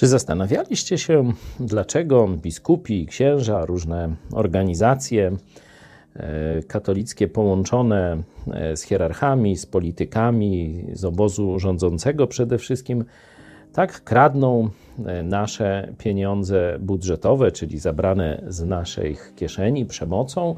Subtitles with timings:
[0.00, 5.32] Czy zastanawialiście się, dlaczego biskupi, księża, różne organizacje
[6.14, 13.04] e, katolickie połączone e, z hierarchami, z politykami, z obozu rządzącego przede wszystkim,
[13.72, 14.68] tak kradną
[15.06, 20.56] e, nasze pieniądze budżetowe, czyli zabrane z naszych kieszeni przemocą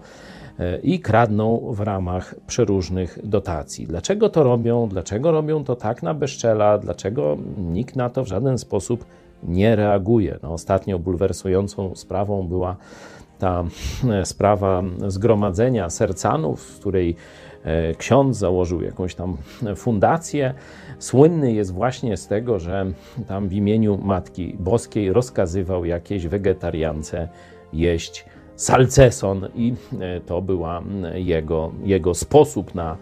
[0.82, 3.86] i kradną w ramach przeróżnych dotacji.
[3.86, 4.88] Dlaczego to robią?
[4.88, 6.78] Dlaczego robią to tak na bezczela?
[6.78, 9.04] Dlaczego nikt na to w żaden sposób
[9.42, 10.38] nie reaguje.
[10.42, 12.76] No, ostatnio bulwersującą sprawą była
[13.38, 13.64] ta
[14.10, 17.16] e, sprawa zgromadzenia sercanów, w której
[17.64, 19.36] e, ksiądz założył jakąś tam
[19.76, 20.54] fundację.
[20.98, 22.86] Słynny jest właśnie z tego, że
[23.28, 27.28] tam w imieniu Matki Boskiej rozkazywał jakiejś wegetariance
[27.72, 28.24] jeść
[28.56, 30.82] salceson i e, to była
[31.14, 32.96] jego, jego sposób na,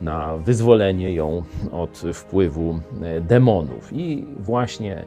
[0.00, 1.42] na wyzwolenie ją
[1.72, 2.80] od wpływu
[3.20, 3.92] demonów.
[3.92, 5.04] I właśnie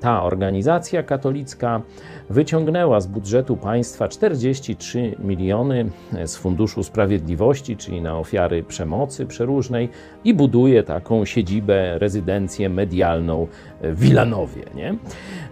[0.00, 1.82] ta organizacja katolicka
[2.30, 5.90] wyciągnęła z budżetu państwa 43 miliony
[6.26, 9.88] z Funduszu Sprawiedliwości, czyli na ofiary przemocy przeróżnej,
[10.24, 13.46] i buduje taką siedzibę, rezydencję medialną
[13.82, 14.62] w Wilanowie.
[14.74, 14.94] Nie?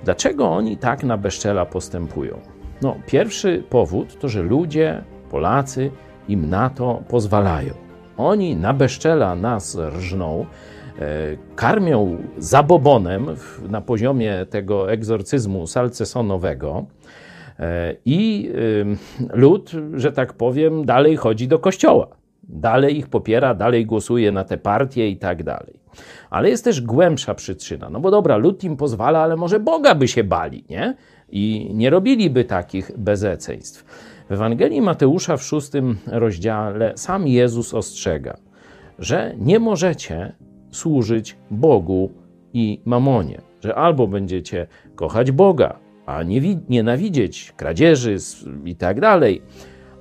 [0.04, 2.38] Dlaczego oni tak na bezczela postępują?
[2.82, 5.90] No, pierwszy powód to, że ludzie, Polacy
[6.28, 7.89] im na to pozwalają.
[8.20, 10.46] Oni na bezczela nas rżną,
[11.00, 13.26] E, karmią zabobonem
[13.68, 16.86] na poziomie tego egzorcyzmu salcesonowego
[17.58, 18.50] e, i
[19.32, 22.06] lud, że tak powiem, dalej chodzi do kościoła.
[22.42, 25.80] Dalej ich popiera, dalej głosuje na te partie i tak dalej.
[26.30, 27.90] Ale jest też głębsza przyczyna.
[27.90, 30.96] No bo dobra, lud im pozwala, ale może Boga by się bali, nie?
[31.28, 33.84] I nie robiliby takich bezeceństw.
[34.30, 38.36] W Ewangelii Mateusza w szóstym rozdziale sam Jezus ostrzega,
[38.98, 40.32] że nie możecie
[40.70, 42.10] służyć Bogu
[42.52, 43.40] i mamonie.
[43.60, 48.16] Że albo będziecie kochać Boga, a nie nienawidzieć kradzieży
[48.64, 49.42] i tak dalej,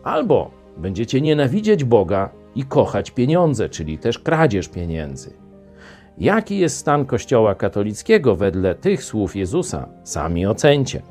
[0.04, 5.34] albo będziecie nienawidzieć Boga i kochać pieniądze, czyli też kradzież pieniędzy.
[6.18, 9.90] Jaki jest stan Kościoła katolickiego wedle tych słów Jezusa?
[10.04, 11.02] Sami ocencie.